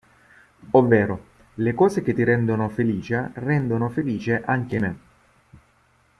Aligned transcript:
Ovvero: 0.71 1.25
Le 1.57 1.75
cose 1.75 2.01
che 2.01 2.15
ti 2.15 2.23
rendono 2.23 2.69
felice, 2.69 3.29
rendono 3.35 3.87
felice 3.89 4.41
anche 4.43 4.79
me. 4.79 4.99